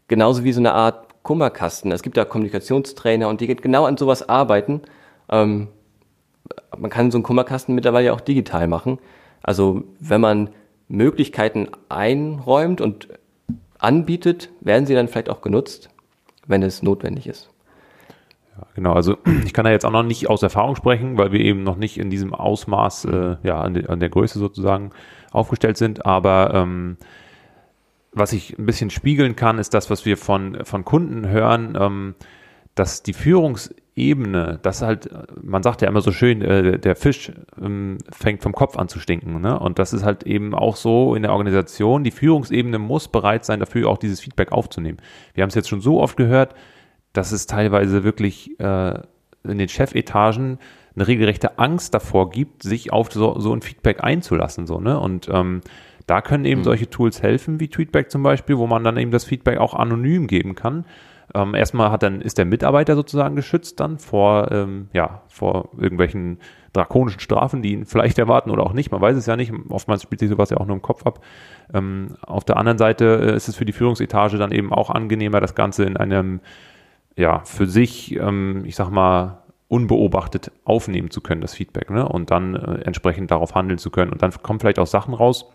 [0.09, 1.93] Genauso wie so eine Art Kummerkasten.
[1.93, 4.83] Es gibt da Kommunikationstrainer und die genau an sowas arbeiten.
[5.29, 5.69] Ähm,
[6.77, 8.99] man kann so einen Kummerkasten mittlerweile auch digital machen.
[9.45, 10.51] Also wenn man
[10.89, 13.11] Möglichkeiten einräumt und
[13.79, 15.89] anbietet, werden sie dann vielleicht auch genutzt,
[16.49, 17.52] wenn es notwendig ist.
[18.57, 21.41] Ja, genau, also ich kann da jetzt auch noch nicht aus Erfahrung sprechen, weil wir
[21.41, 24.91] eben noch nicht in diesem Ausmaß, äh, ja, an, de, an, der Größe sozusagen
[25.31, 26.97] aufgestellt sind, aber ähm,
[28.13, 32.15] was ich ein bisschen spiegeln kann, ist das, was wir von, von Kunden hören, ähm,
[32.75, 35.09] dass die Führungsebene, das halt,
[35.43, 38.99] man sagt ja immer so schön, äh, der Fisch ähm, fängt vom Kopf an zu
[38.99, 39.41] stinken.
[39.41, 39.59] Ne?
[39.59, 42.05] Und das ist halt eben auch so in der Organisation.
[42.05, 44.99] Die Führungsebene muss bereit sein, dafür auch dieses Feedback aufzunehmen.
[45.35, 46.55] Wir haben es jetzt schon so oft gehört,
[47.13, 49.01] dass es teilweise wirklich äh,
[49.45, 50.59] in den Chefetagen
[50.95, 54.67] eine regelrechte Angst davor gibt, sich auf so, so ein Feedback einzulassen.
[54.67, 54.99] So, ne?
[54.99, 55.63] Und ähm,
[56.07, 56.65] da können eben mhm.
[56.65, 60.27] solche Tools helfen, wie Tweetback zum Beispiel, wo man dann eben das Feedback auch anonym
[60.27, 60.85] geben kann.
[61.35, 66.39] Ähm, erstmal hat dann, ist der Mitarbeiter sozusagen geschützt dann vor, ähm, ja, vor irgendwelchen
[66.75, 68.91] drakonischen Strafen, die ihn vielleicht erwarten oder auch nicht.
[68.91, 69.53] Man weiß es ja nicht.
[69.69, 71.21] Oftmals spielt sich sowas ja auch nur im Kopf ab.
[71.73, 75.41] Ähm, auf der anderen Seite äh, ist es für die Führungsetage dann eben auch angenehmer,
[75.41, 76.41] das Ganze in einem
[77.17, 82.07] ja, für sich, ähm, ich sag mal, unbeobachtet aufnehmen zu können, das Feedback, ne?
[82.07, 84.13] und dann äh, entsprechend darauf handeln zu können.
[84.13, 85.47] Und dann kommen vielleicht auch Sachen raus,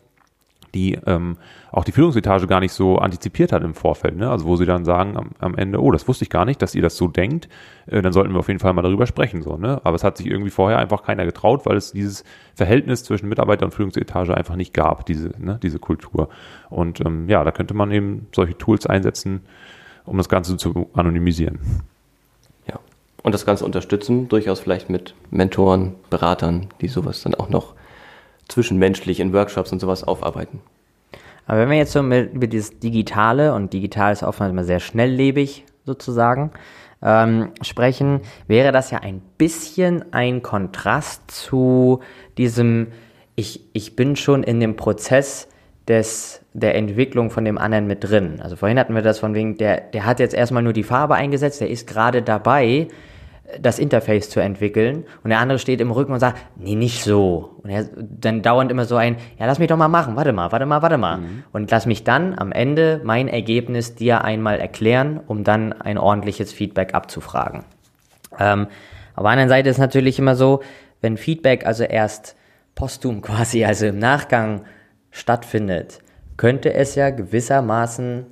[0.73, 1.37] die ähm,
[1.71, 4.17] auch die Führungsetage gar nicht so antizipiert hat im Vorfeld.
[4.17, 4.29] Ne?
[4.29, 6.75] Also wo sie dann sagen am, am, Ende, oh, das wusste ich gar nicht, dass
[6.75, 7.47] ihr das so denkt,
[7.87, 9.41] äh, dann sollten wir auf jeden Fall mal darüber sprechen.
[9.41, 9.81] So, ne?
[9.83, 12.23] Aber es hat sich irgendwie vorher einfach keiner getraut, weil es dieses
[12.55, 15.59] Verhältnis zwischen Mitarbeiter und Führungsetage einfach nicht gab, diese, ne?
[15.61, 16.29] diese Kultur.
[16.69, 19.41] Und ähm, ja, da könnte man eben solche Tools einsetzen,
[20.07, 21.59] um das Ganze zu anonymisieren.
[22.67, 22.79] Ja,
[23.21, 27.75] und das Ganze unterstützen, durchaus vielleicht mit Mentoren, Beratern, die sowas dann auch noch
[28.47, 30.61] zwischenmenschlich in Workshops und sowas aufarbeiten.
[31.45, 34.79] Aber wenn wir jetzt so mit, über dieses Digitale, und digital ist oftmals immer sehr
[34.79, 36.51] schnelllebig sozusagen,
[37.01, 41.99] ähm, sprechen, wäre das ja ein bisschen ein Kontrast zu
[42.37, 42.87] diesem,
[43.35, 45.47] ich, ich bin schon in dem Prozess
[45.88, 48.39] des der Entwicklung von dem anderen mit drin.
[48.41, 51.15] Also vorhin hatten wir das von wegen, der, der hat jetzt erstmal nur die Farbe
[51.15, 52.88] eingesetzt, der ist gerade dabei,
[53.62, 57.58] das Interface zu entwickeln und der andere steht im Rücken und sagt, nee, nicht so.
[57.63, 60.52] Und er dann dauernd immer so ein, ja, lass mich doch mal machen, warte mal,
[60.52, 61.19] warte mal, warte mal.
[61.19, 61.43] Mhm.
[61.54, 66.52] Und lass mich dann am Ende mein Ergebnis dir einmal erklären, um dann ein ordentliches
[66.52, 67.63] Feedback abzufragen.
[68.38, 68.67] Ähm,
[69.15, 70.62] auf der anderen Seite ist natürlich immer so,
[71.02, 72.36] wenn Feedback also erst
[72.76, 74.63] postum quasi, also im Nachgang
[75.17, 75.99] stattfindet,
[76.38, 78.27] könnte es ja gewissermaßen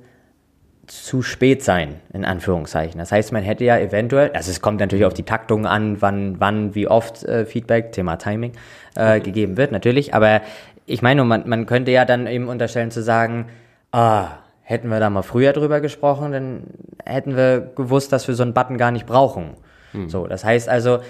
[0.86, 2.98] zu spät sein, in Anführungszeichen.
[2.98, 6.38] Das heißt, man hätte ja eventuell, also es kommt natürlich auf die Taktung an, wann,
[6.38, 8.52] wann, wie oft äh, Feedback, Thema Timing,
[8.96, 9.22] äh, mhm.
[9.24, 10.14] gegeben wird, natürlich.
[10.14, 10.42] Aber
[10.86, 13.46] ich meine, man, man könnte ja dann eben unterstellen zu sagen,
[13.90, 14.28] ah,
[14.62, 16.62] hätten wir da mal früher drüber gesprochen, dann
[17.04, 19.54] hätten wir gewusst, dass wir so einen Button gar nicht brauchen.
[19.92, 20.08] Mhm.
[20.08, 21.00] So, das heißt also,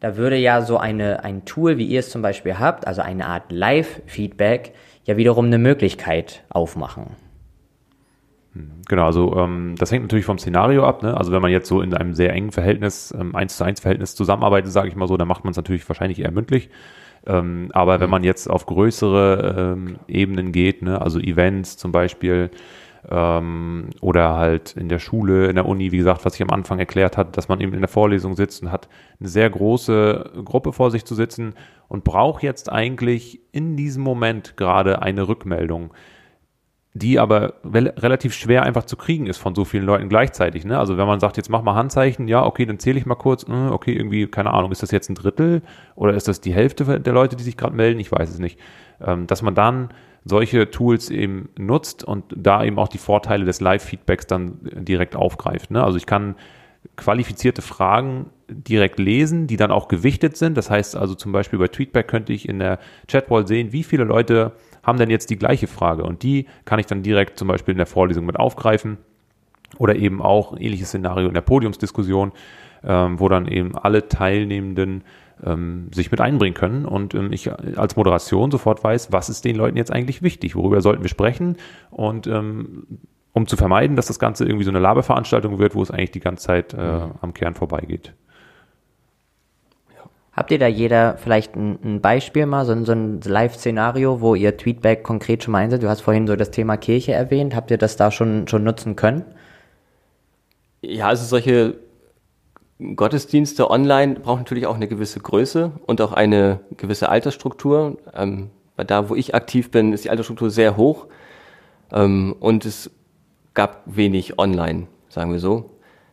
[0.00, 3.26] da würde ja so eine, ein Tool, wie ihr es zum Beispiel habt, also eine
[3.26, 4.72] Art Live-Feedback,
[5.06, 7.16] ja wiederum eine Möglichkeit aufmachen.
[8.52, 11.02] Hm, genau, also ähm, das hängt natürlich vom Szenario ab.
[11.02, 11.16] Ne?
[11.16, 14.14] Also wenn man jetzt so in einem sehr engen Verhältnis, ähm, 1 zu 1 Verhältnis
[14.14, 16.68] zusammenarbeitet, sage ich mal so, dann macht man es natürlich wahrscheinlich eher mündlich.
[17.24, 18.02] Ähm, aber mhm.
[18.02, 21.00] wenn man jetzt auf größere ähm, Ebenen geht, ne?
[21.00, 22.50] also Events zum Beispiel,
[23.08, 26.78] ähm, oder halt in der Schule, in der Uni, wie gesagt, was ich am Anfang
[26.78, 28.88] erklärt hat, dass man eben in der Vorlesung sitzt und hat
[29.20, 31.54] eine sehr große Gruppe vor sich zu sitzen
[31.88, 35.92] und braucht jetzt eigentlich in diesem Moment gerade eine Rückmeldung,
[36.94, 40.64] die aber relativ schwer einfach zu kriegen ist von so vielen Leuten gleichzeitig.
[40.64, 40.78] Ne?
[40.78, 43.46] Also wenn man sagt, jetzt mach mal Handzeichen, ja, okay, dann zähle ich mal kurz,
[43.46, 45.62] hm, okay, irgendwie, keine Ahnung, ist das jetzt ein Drittel
[45.94, 48.00] oder ist das die Hälfte der Leute, die sich gerade melden?
[48.00, 48.58] Ich weiß es nicht.
[48.98, 49.90] Ähm, dass man dann
[50.28, 55.70] solche Tools eben nutzt und da eben auch die Vorteile des Live-Feedbacks dann direkt aufgreift.
[55.70, 55.82] Ne?
[55.82, 56.34] Also ich kann
[56.96, 60.56] qualifizierte Fragen direkt lesen, die dann auch gewichtet sind.
[60.56, 64.04] Das heißt also zum Beispiel bei Tweetback könnte ich in der Chatwall sehen, wie viele
[64.04, 67.72] Leute haben denn jetzt die gleiche Frage und die kann ich dann direkt zum Beispiel
[67.72, 68.98] in der Vorlesung mit aufgreifen
[69.78, 72.32] oder eben auch ein ähnliches Szenario in der Podiumsdiskussion,
[72.84, 75.04] ähm, wo dann eben alle Teilnehmenden
[75.44, 79.56] ähm, sich mit einbringen können und ähm, ich als Moderation sofort weiß, was ist den
[79.56, 81.56] Leuten jetzt eigentlich wichtig, worüber sollten wir sprechen
[81.90, 82.86] und ähm,
[83.32, 86.20] um zu vermeiden, dass das Ganze irgendwie so eine Laberveranstaltung wird, wo es eigentlich die
[86.20, 87.12] ganze Zeit äh, mhm.
[87.20, 88.14] am Kern vorbeigeht.
[90.36, 94.56] Habt ihr da jeder vielleicht ein, ein Beispiel mal, so, so ein Live-Szenario, wo ihr
[94.56, 95.82] Tweetback konkret schon mal einsetzt?
[95.82, 97.56] Du hast vorhin so das Thema Kirche erwähnt.
[97.56, 99.24] Habt ihr das da schon, schon nutzen können?
[100.82, 101.78] Ja, also solche
[102.94, 107.96] Gottesdienste online brauchen natürlich auch eine gewisse Größe und auch eine gewisse Altersstruktur.
[108.14, 111.06] Ähm, da, wo ich aktiv bin, ist die Altersstruktur sehr hoch
[111.90, 112.90] ähm, und es
[113.54, 115.70] gab wenig online, sagen wir so.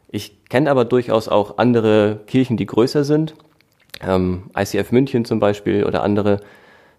[0.07, 3.35] Ich kenne aber durchaus auch andere Kirchen, die größer sind
[4.01, 6.39] ähm, ICF München zum Beispiel oder andere,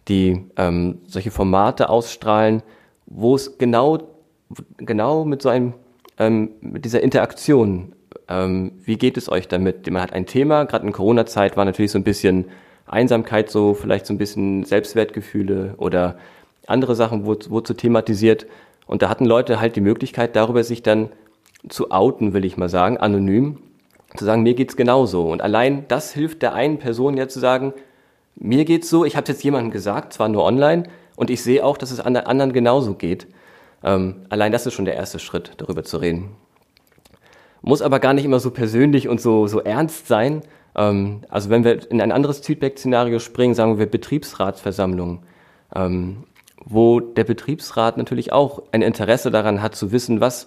[0.09, 2.63] die ähm, solche Formate ausstrahlen,
[3.07, 3.99] wo es genau,
[4.77, 5.75] genau mit so einem,
[6.19, 7.95] ähm, mit dieser Interaktion,
[8.29, 9.91] ähm, wie geht es euch damit?
[9.91, 12.47] Man hat ein Thema, gerade in Corona-Zeit war natürlich so ein bisschen
[12.87, 16.17] Einsamkeit so, vielleicht so ein bisschen Selbstwertgefühle oder
[16.67, 18.47] andere Sachen wurde zu thematisiert.
[18.87, 21.11] Und da hatten Leute halt die Möglichkeit, darüber sich dann
[21.69, 23.59] zu outen, will ich mal sagen, anonym
[24.17, 25.29] zu sagen, mir geht's genauso.
[25.29, 27.75] Und allein das hilft der einen Person ja zu sagen,
[28.37, 30.85] mir geht's so, ich habe jetzt jemandem gesagt, zwar nur online,
[31.17, 33.29] und ich sehe auch, dass es anderen genauso geht.
[33.85, 36.31] Ähm, allein das ist schon der erste Schritt, darüber zu reden.
[37.67, 40.43] Muss aber gar nicht immer so persönlich und so, so ernst sein.
[40.77, 45.23] Ähm, also wenn wir in ein anderes Feedback-Szenario springen, sagen wir Betriebsratsversammlung,
[45.75, 46.25] ähm,
[46.63, 50.47] wo der Betriebsrat natürlich auch ein Interesse daran hat zu wissen, was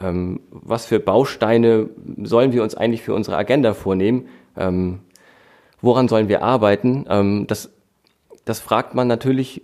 [0.00, 1.90] ähm, was für Bausteine
[2.22, 4.26] sollen wir uns eigentlich für unsere Agenda vornehmen,
[4.56, 5.00] ähm,
[5.80, 7.70] woran sollen wir arbeiten, ähm, das,
[8.44, 9.62] das fragt man natürlich,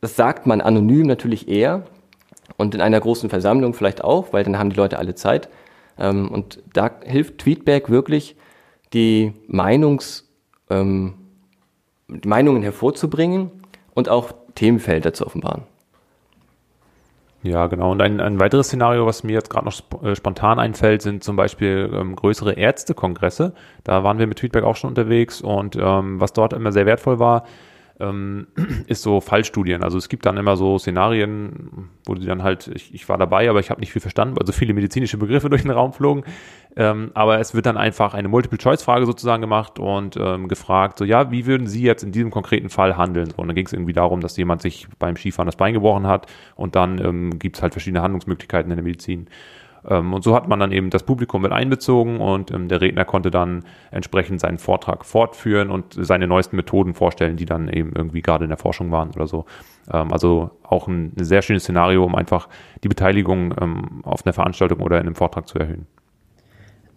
[0.00, 1.84] das sagt man anonym natürlich eher
[2.56, 5.48] und in einer großen Versammlung vielleicht auch, weil dann haben die Leute alle Zeit.
[5.98, 8.36] Ähm, und da hilft Tweetback wirklich,
[8.92, 10.28] die Meinungs,
[10.70, 11.14] ähm,
[12.24, 13.50] Meinungen hervorzubringen
[13.94, 15.62] und auch Themenfelder zu offenbaren.
[17.44, 17.92] Ja, genau.
[17.92, 21.22] Und ein, ein weiteres Szenario, was mir jetzt gerade noch sp äh, spontan einfällt, sind
[21.22, 23.52] zum Beispiel ähm, größere Ärztekongresse.
[23.84, 27.18] Da waren wir mit Feedback auch schon unterwegs und ähm, was dort immer sehr wertvoll
[27.18, 27.44] war,
[28.00, 28.46] ähm,
[28.86, 29.82] ist so Fallstudien.
[29.82, 33.48] Also es gibt dann immer so Szenarien, wo die dann halt, ich, ich war dabei,
[33.48, 36.24] aber ich habe nicht viel verstanden, also viele medizinische Begriffe durch den Raum flogen.
[36.76, 41.30] Ähm, aber es wird dann einfach eine Multiple-Choice-Frage sozusagen gemacht und ähm, gefragt, so ja,
[41.30, 43.30] wie würden Sie jetzt in diesem konkreten Fall handeln?
[43.30, 46.08] So, und dann ging es irgendwie darum, dass jemand sich beim Skifahren das Bein gebrochen
[46.08, 46.26] hat
[46.56, 49.28] und dann ähm, gibt es halt verschiedene Handlungsmöglichkeiten in der Medizin.
[49.88, 53.04] Ähm, und so hat man dann eben das Publikum mit einbezogen und ähm, der Redner
[53.04, 58.22] konnte dann entsprechend seinen Vortrag fortführen und seine neuesten Methoden vorstellen, die dann eben irgendwie
[58.22, 59.44] gerade in der Forschung waren oder so.
[59.92, 62.48] Ähm, also auch ein, sehr schönes Szenario, um einfach
[62.82, 63.52] die Beteiligung
[64.02, 65.86] auf einer Veranstaltung oder in einem Vortrag zu erhöhen.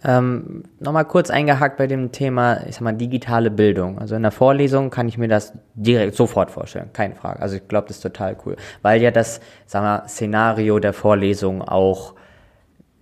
[0.03, 3.97] Ähm, Nochmal kurz eingehakt bei dem Thema, ich sag mal, digitale Bildung.
[3.99, 7.41] Also in der Vorlesung kann ich mir das direkt sofort vorstellen, keine Frage.
[7.41, 11.61] Also ich glaube, das ist total cool, weil ja das, sag mal, Szenario der Vorlesung
[11.61, 12.13] auch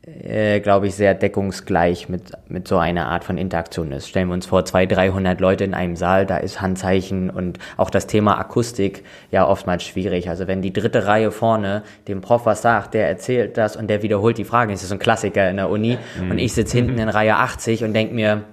[0.05, 4.07] äh, glaube ich, sehr deckungsgleich mit, mit so einer Art von Interaktion ist.
[4.07, 7.89] Stellen wir uns vor, 200, 300 Leute in einem Saal, da ist Handzeichen und auch
[7.89, 10.29] das Thema Akustik ja oftmals schwierig.
[10.29, 14.03] Also wenn die dritte Reihe vorne dem Prof was sagt, der erzählt das und der
[14.03, 16.31] wiederholt die Fragen, das ist so ein Klassiker in der Uni mhm.
[16.31, 18.43] und ich sitze hinten in Reihe 80 und denke mir,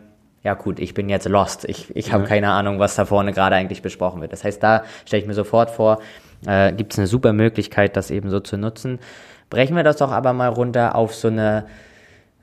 [0.44, 1.66] ja gut, ich bin jetzt lost.
[1.66, 4.32] Ich, ich habe keine Ahnung, was da vorne gerade eigentlich besprochen wird.
[4.32, 6.00] Das heißt, da stelle ich mir sofort vor,
[6.46, 8.98] äh, gibt es eine super Möglichkeit, das eben so zu nutzen.
[9.52, 11.66] Brechen wir das doch aber mal runter auf so eine,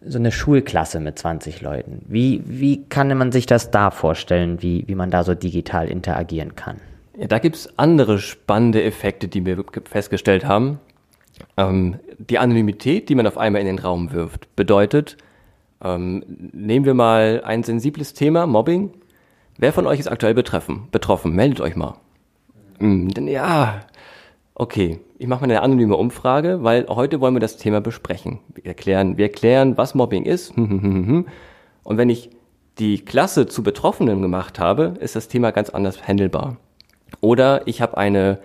[0.06, 2.06] so eine Schulklasse mit 20 Leuten.
[2.08, 6.56] Wie, wie kann man sich das da vorstellen, wie, wie man da so digital interagieren
[6.56, 6.78] kann?
[7.17, 10.80] Ja, da gibt's andere spannende Effekte, die wir festgestellt haben.
[11.58, 15.17] Ähm, die Anonymität, die man auf einmal in den Raum wirft, bedeutet,
[15.84, 18.93] ähm, nehmen wir mal ein sensibles Thema, Mobbing.
[19.58, 21.34] Wer von euch ist aktuell betreffen, betroffen?
[21.34, 21.95] Meldet euch mal.
[22.78, 23.82] Mhm, denn ja,
[24.54, 28.39] okay, ich mache mal eine anonyme Umfrage, weil heute wollen wir das Thema besprechen.
[28.55, 30.58] Wir erklären, wir erklären, was Mobbing ist.
[31.84, 32.29] Und wenn ich
[32.79, 36.55] die Klasse zu Betroffenen gemacht habe, ist das Thema ganz anders handelbar.
[37.19, 38.39] Oder ich habe eine,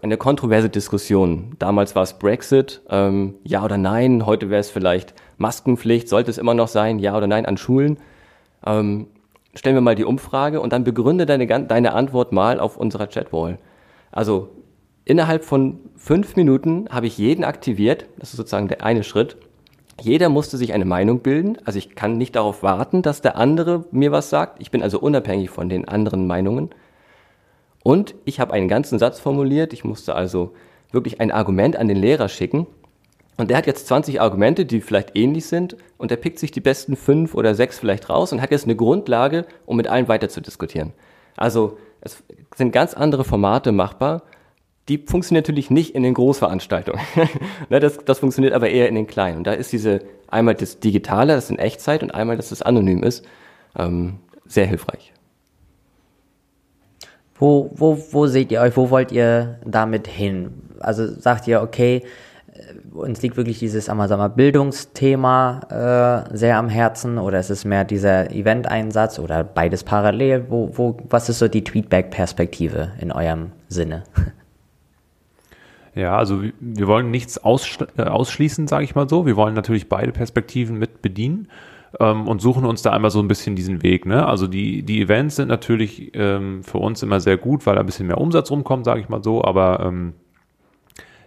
[0.00, 1.56] eine kontroverse Diskussion.
[1.58, 4.24] Damals war es Brexit, ähm, ja oder nein.
[4.24, 6.08] Heute wäre es vielleicht Maskenpflicht.
[6.08, 7.98] Sollte es immer noch sein, ja oder nein an Schulen?
[8.64, 9.08] Ähm,
[9.56, 13.58] stellen wir mal die Umfrage und dann begründe deine, deine Antwort mal auf unserer Chatwall.
[14.12, 14.50] Also
[15.04, 18.06] innerhalb von fünf Minuten habe ich jeden aktiviert.
[18.18, 19.36] Das ist sozusagen der eine Schritt.
[20.00, 21.58] Jeder musste sich eine Meinung bilden.
[21.64, 24.60] Also ich kann nicht darauf warten, dass der andere mir was sagt.
[24.60, 26.70] Ich bin also unabhängig von den anderen Meinungen.
[27.82, 29.72] Und ich habe einen ganzen Satz formuliert.
[29.72, 30.54] Ich musste also
[30.92, 32.66] wirklich ein Argument an den Lehrer schicken.
[33.36, 35.76] Und der hat jetzt 20 Argumente, die vielleicht ähnlich sind.
[35.98, 38.76] Und er pickt sich die besten fünf oder sechs vielleicht raus und hat jetzt eine
[38.76, 40.92] Grundlage, um mit allen weiter zu diskutieren.
[41.36, 42.22] Also es
[42.56, 44.22] sind ganz andere Formate machbar.
[44.88, 47.00] Die funktionieren natürlich nicht in den Großveranstaltungen.
[47.68, 49.38] Ne, das, das funktioniert aber eher in den kleinen.
[49.38, 53.02] Und da ist diese einmal das Digitale, das in Echtzeit, und einmal, dass das anonym
[53.02, 53.24] ist,
[53.78, 55.12] ähm, sehr hilfreich.
[57.34, 58.76] Wo, wo, wo seht ihr euch?
[58.76, 60.52] Wo wollt ihr damit hin?
[60.80, 62.02] Also sagt ihr, okay,
[62.52, 67.84] äh, uns liegt wirklich dieses Amazon Bildungsthema äh, sehr am Herzen oder ist es mehr
[67.84, 70.46] dieser Event-Einsatz oder beides parallel?
[70.50, 74.04] Wo, wo, was ist so die Tweetback-Perspektive in eurem Sinne?
[75.94, 79.26] Ja, also wir wollen nichts äh, ausschließen, sage ich mal so.
[79.26, 81.48] Wir wollen natürlich beide Perspektiven mit bedienen
[82.00, 84.06] ähm, und suchen uns da einmal so ein bisschen diesen Weg.
[84.06, 84.26] Ne?
[84.26, 87.86] Also die, die Events sind natürlich ähm, für uns immer sehr gut, weil da ein
[87.86, 90.14] bisschen mehr Umsatz rumkommt, sage ich mal so, aber ähm,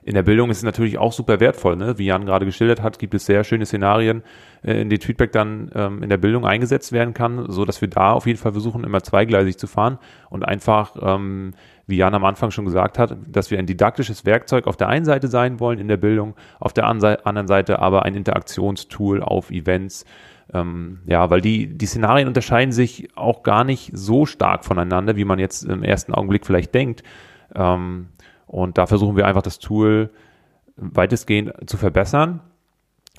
[0.05, 1.75] in der Bildung ist es natürlich auch super wertvoll.
[1.75, 1.97] Ne?
[1.97, 4.21] Wie Jan gerade geschildert hat, gibt es sehr schöne Szenarien,
[4.63, 7.87] äh, in denen Feedback dann ähm, in der Bildung eingesetzt werden kann, so dass wir
[7.87, 9.97] da auf jeden Fall versuchen, immer zweigleisig zu fahren
[10.29, 11.55] und einfach, ähm,
[11.87, 15.05] wie Jan am Anfang schon gesagt hat, dass wir ein didaktisches Werkzeug auf der einen
[15.05, 20.05] Seite sein wollen in der Bildung, auf der anderen Seite aber ein Interaktionstool auf Events,
[20.53, 25.25] ähm, ja, weil die, die Szenarien unterscheiden sich auch gar nicht so stark voneinander, wie
[25.25, 27.01] man jetzt im ersten Augenblick vielleicht denkt.
[27.55, 28.09] Ähm,
[28.47, 30.09] und da versuchen wir einfach das Tool
[30.77, 32.41] weitestgehend zu verbessern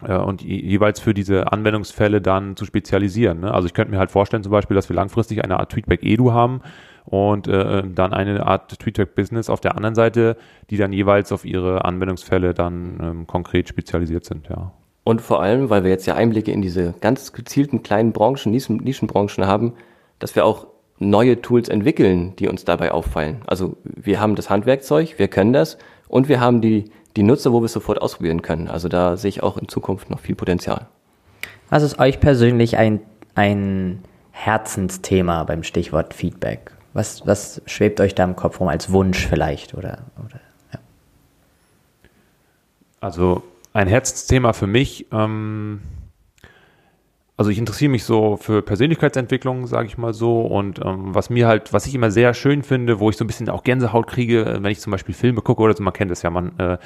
[0.03, 3.41] äh, und jeweils für diese Anwendungsfälle dann zu spezialisieren.
[3.41, 3.53] Ne?
[3.53, 6.33] Also ich könnte mir halt vorstellen zum Beispiel, dass wir langfristig eine Art Tweetback Edu
[6.33, 6.61] haben
[7.05, 10.37] und äh, dann eine Art Tweetback Business auf der anderen Seite,
[10.71, 14.49] die dann jeweils auf ihre Anwendungsfälle dann ähm, konkret spezialisiert sind.
[14.49, 14.73] Ja.
[15.05, 18.79] Und vor allem, weil wir jetzt ja Einblicke in diese ganz gezielten kleinen Branchen, Nischen,
[18.79, 19.75] Nischenbranchen haben,
[20.19, 20.67] dass wir auch
[20.99, 23.43] neue Tools entwickeln, die uns dabei auffallen.
[23.47, 25.79] Also wir haben das Handwerkzeug, wir können das
[26.09, 28.69] und wir haben die, die Nutzer, wo wir es sofort ausprobieren können.
[28.69, 30.87] Also da sehe ich auch in Zukunft noch viel Potenzial.
[31.69, 33.01] Was ist euch persönlich ein,
[33.35, 36.71] ein Herzensthema beim Stichwort Feedback?
[36.93, 39.75] Was, was schwebt euch da im Kopf rum als Wunsch vielleicht?
[39.75, 40.41] Oder, oder,
[40.73, 40.79] ja.
[43.01, 43.43] Also
[43.75, 45.83] ein Herzensthema für mich, ähm,
[47.37, 50.41] also ich interessiere mich so für Persönlichkeitsentwicklung, sage ich mal so.
[50.41, 53.27] Und ähm, was mir halt, was ich immer sehr schön finde, wo ich so ein
[53.27, 56.11] bisschen auch Gänsehaut kriege, äh, wenn ich zum Beispiel Filme gucke oder so, man kennt
[56.11, 56.79] das ja, man, äh,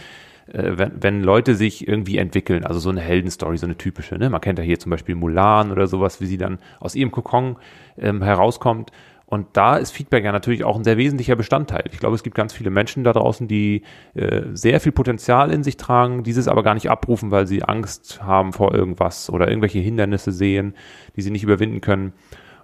[0.53, 4.29] äh, wenn, wenn Leute sich irgendwie entwickeln, also so eine Heldenstory, so eine typische, ne?
[4.29, 7.57] Man kennt ja hier zum Beispiel Mulan oder sowas, wie sie dann aus ihrem Kokon
[7.97, 8.91] ähm, herauskommt.
[9.31, 11.85] Und da ist Feedback ja natürlich auch ein sehr wesentlicher Bestandteil.
[11.93, 13.83] Ich glaube, es gibt ganz viele Menschen da draußen, die
[14.14, 18.25] äh, sehr viel Potenzial in sich tragen, dieses aber gar nicht abrufen, weil sie Angst
[18.25, 20.75] haben vor irgendwas oder irgendwelche Hindernisse sehen,
[21.14, 22.12] die sie nicht überwinden können.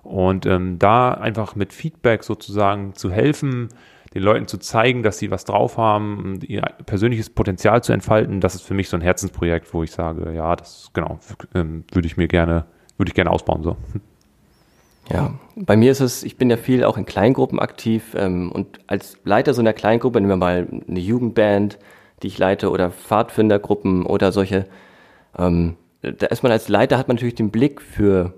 [0.02, 3.68] Und ähm, da einfach mit Feedback sozusagen zu helfen,
[4.12, 8.56] den Leuten zu zeigen, dass sie was drauf haben, ihr persönliches Potenzial zu entfalten, das
[8.56, 11.20] ist für mich so ein Herzensprojekt, wo ich sage, ja, das genau,
[11.54, 12.64] ähm, würde ich mir gerne,
[12.96, 13.76] würde ich gerne ausbauen so.
[15.10, 18.80] Ja, bei mir ist es, ich bin ja viel auch in Kleingruppen aktiv ähm, und
[18.86, 21.78] als Leiter so einer Kleingruppe, nehmen wir mal eine Jugendband,
[22.22, 24.66] die ich leite oder Pfadfindergruppen oder solche,
[25.38, 28.34] ähm, da ist man als Leiter, hat man natürlich den Blick für,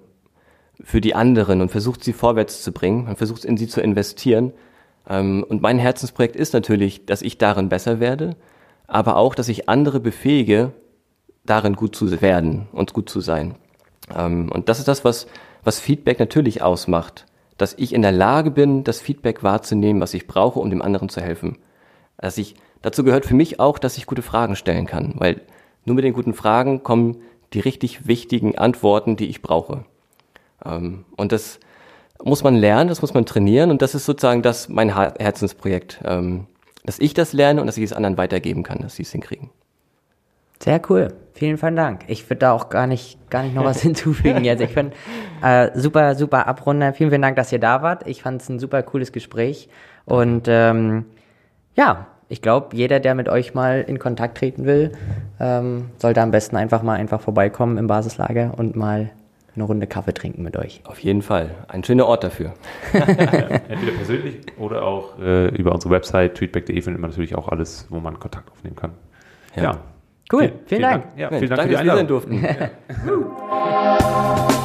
[0.82, 4.52] für die anderen und versucht sie vorwärts zu bringen, man versucht in sie zu investieren.
[5.08, 8.36] Ähm, und mein Herzensprojekt ist natürlich, dass ich darin besser werde,
[8.86, 10.72] aber auch, dass ich andere befähige,
[11.46, 13.54] darin gut zu werden und gut zu sein.
[14.14, 15.26] Ähm, und das ist das, was
[15.68, 17.26] was Feedback natürlich ausmacht,
[17.58, 21.10] dass ich in der Lage bin, das Feedback wahrzunehmen, was ich brauche, um dem anderen
[21.10, 21.58] zu helfen.
[22.16, 25.42] Dass ich, dazu gehört für mich auch, dass ich gute Fragen stellen kann, weil
[25.84, 27.18] nur mit den guten Fragen kommen
[27.52, 29.84] die richtig wichtigen Antworten, die ich brauche.
[30.64, 31.60] Ähm, und das
[32.24, 36.46] muss man lernen, das muss man trainieren und das ist sozusagen das mein Herzensprojekt, ähm,
[36.86, 39.50] dass ich das lerne und dass ich es anderen weitergeben kann, dass sie es hinkriegen.
[40.60, 41.08] Sehr cool.
[41.34, 42.00] Vielen, vielen Dank.
[42.08, 44.60] Ich würde da auch gar nicht, gar nicht noch was hinzufügen jetzt.
[44.60, 44.96] Ich finde
[45.42, 46.92] äh, super, super Abrunder.
[46.92, 48.06] Vielen, vielen Dank, dass ihr da wart.
[48.08, 49.68] Ich fand es ein super cooles Gespräch.
[50.04, 51.04] Und ähm,
[51.76, 54.92] ja, ich glaube, jeder, der mit euch mal in Kontakt treten will,
[55.38, 59.10] ähm, sollte am besten einfach mal einfach vorbeikommen im Basislager und mal
[59.54, 60.82] eine Runde Kaffee trinken mit euch.
[60.84, 61.50] Auf jeden Fall.
[61.68, 62.54] Ein schöner Ort dafür.
[62.92, 68.00] Entweder persönlich oder auch äh, über unsere Website tweetback.de findet man natürlich auch alles, wo
[68.00, 68.90] man Kontakt aufnehmen kann.
[69.54, 69.62] ja.
[69.62, 69.78] ja.
[70.30, 71.04] Cool, vielen, vielen Dank.
[71.04, 71.18] Dank.
[71.18, 72.20] Ja, vielen Dank, Dank für die Einladung.
[72.20, 74.54] dass wir sein durften.